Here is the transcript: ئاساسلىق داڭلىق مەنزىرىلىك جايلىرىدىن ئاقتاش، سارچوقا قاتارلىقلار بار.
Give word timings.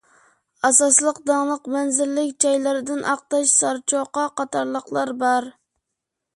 ئاساسلىق 0.69 1.19
داڭلىق 1.31 1.69
مەنزىرىلىك 1.75 2.33
جايلىرىدىن 2.47 3.05
ئاقتاش، 3.13 3.55
سارچوقا 3.61 4.27
قاتارلىقلار 4.41 5.17
بار. 5.25 5.51